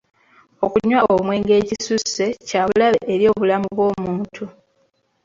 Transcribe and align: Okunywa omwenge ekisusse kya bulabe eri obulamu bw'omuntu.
Okunywa 0.65 0.99
omwenge 1.13 1.53
ekisusse 1.61 2.25
kya 2.47 2.61
bulabe 2.67 2.99
eri 3.13 3.25
obulamu 3.31 3.67
bw'omuntu. 3.75 4.43